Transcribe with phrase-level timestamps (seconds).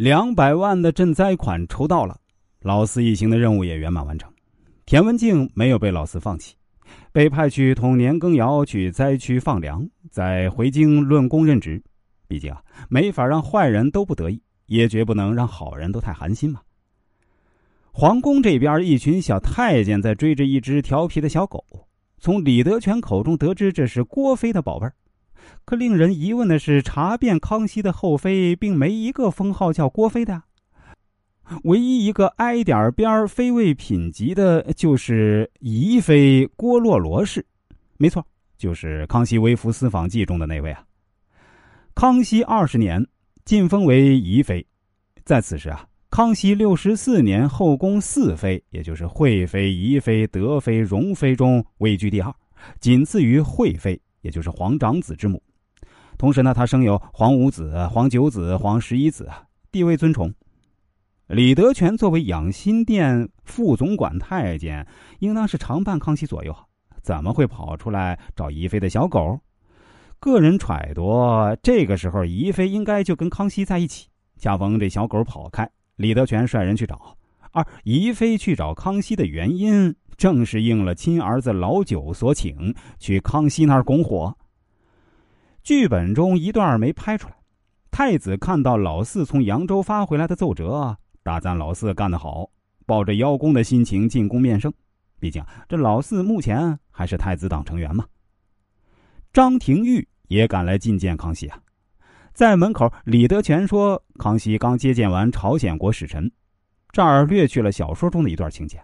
[0.00, 2.18] 两百万的赈灾款筹到了，
[2.62, 4.32] 老四一行的任务也圆满完成。
[4.86, 6.54] 田文静没有被老四放弃，
[7.12, 11.82] 被派去同年羹尧去灾区放粮，在回京论功任职。
[12.26, 16.62] 毕竟啊，没法让坏人都不得意，也绝不能让好人都太寒心嘛。
[17.92, 21.62] 皇宫这边，一群小太监在追着一只调皮的小狗。
[22.18, 24.94] 从李德全口中得知，这是郭妃的宝贝儿。
[25.64, 30.42] 可令人疑问的是，查遍康熙的后妃，并没一个封号叫郭妃的。
[31.64, 37.44] 唯一一个挨点边妃位品级的，就是宜妃郭洛罗氏。
[37.96, 38.24] 没错，
[38.56, 40.84] 就是康熙微服私访记中的那位啊。
[41.94, 43.04] 康熙二十年
[43.44, 44.64] 晋封为宜妃，
[45.24, 52.32] 在此时啊，康熙六十四年后宫四妃，也就是惠妃、宜妃、德妃、容妃中位居第二，
[52.80, 54.00] 仅次于惠妃。
[54.20, 55.42] 也就是皇长子之母，
[56.18, 59.28] 同时呢，他生有皇五子、皇九子、皇十一子，
[59.72, 60.32] 地位尊崇。
[61.26, 64.86] 李德全作为养心殿副总管太监，
[65.20, 66.54] 应当是常伴康熙左右，
[67.02, 69.38] 怎么会跑出来找宜妃的小狗？
[70.18, 74.08] 个人揣度，这个时候宜妃应该就跟康熙在一起。
[74.38, 77.16] 恰逢这小狗跑开，李德全率人去找，
[77.52, 79.94] 而宜妃去找康熙的原因。
[80.20, 84.36] 正是应了亲儿子老九所请，去康熙那儿拱火。
[85.62, 87.34] 剧本中一段没拍出来。
[87.90, 92.50] 太子看到老四从扬州发回来的奏折，大赞老四干得好，
[92.84, 94.70] 抱着邀功的心情进宫面圣。
[95.18, 98.04] 毕竟这老四目前还是太子党成员嘛。
[99.32, 101.58] 张廷玉也赶来觐见康熙啊，
[102.34, 106.30] 在门口，李德全说：“康熙刚接见完朝鲜国使臣。”
[106.92, 108.78] 这儿略去了小说中的一段情节。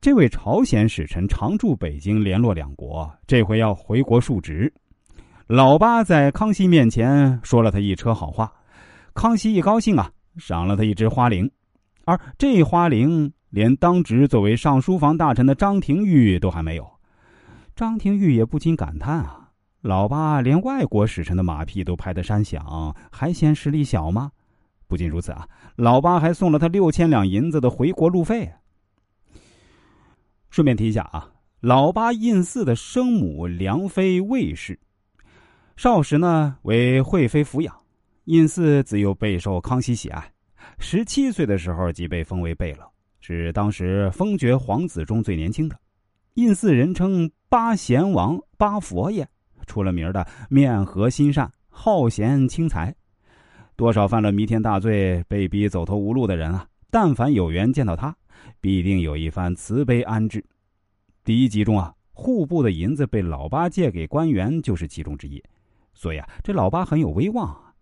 [0.00, 4.72] 这位朝鲜使臣常驻北京，联络两国，这回要回国述职。
[5.48, 8.52] 老八在康熙面前说了他一车好话，
[9.12, 11.50] 康熙一高兴啊，赏了他一只花翎。
[12.04, 16.88] 而这花翎连当值作为上书房大臣的张廷玉都还没有。
[17.74, 24.30] 张廷玉也不禁感叹啊：老八连外国使臣的马屁都拍得山响，还嫌实力小吗？
[24.86, 28.48] 不仅如此啊，老八还送了他六千两银子的回国路费。
[30.50, 34.78] 顺便提一下啊，老八胤祀的生母梁妃魏氏，
[35.76, 37.74] 少时呢为惠妃抚养，
[38.24, 40.32] 胤祀自幼备受康熙喜爱，
[40.78, 42.88] 十七岁的时候即被封为贝勒，
[43.20, 45.78] 是当时封爵皇子中最年轻的。
[46.34, 49.26] 胤祀人称八贤王、八佛爷，
[49.66, 52.94] 出了名的面和心善、好贤轻财，
[53.74, 58.16] 多少犯了弥天大罪、被逼走投无路的人啊，但凡有缘见到他。
[58.60, 60.44] 必定有一番慈悲安置。
[61.24, 65.42] 第一集中啊，户部的银子被老八借给官员，就是其中之一。
[65.94, 67.72] 所以啊，这老八很有威望啊。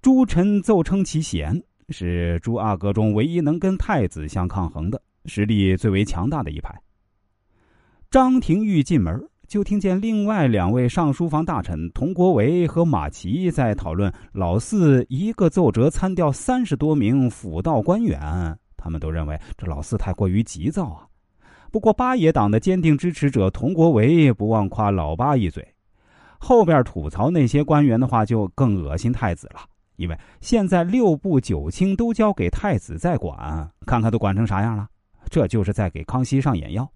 [0.00, 6.74] 诸臣奏称其贤，是诸阿哥中唯一能跟太子相抗衡的，实力最为强大的一派。
[8.10, 18.58] 张廷玉进门，就听见另外两位上书房大臣佟国维和马齐在讨论老四一个奏折参调三十多名辅道官员。
[18.78, 21.06] 他们都认为这老四太过于急躁啊。
[21.70, 25.74] 不过八爷党的坚定支持者佟国维不忘夸老八一嘴，
[26.38, 29.60] 后边吐槽那些官员的话就更恶心太子了。
[29.96, 34.88] 因为现在六部九卿都交给太子在管，看看都管成啥样了。
[35.28, 36.88] 这就是在给康熙上眼药。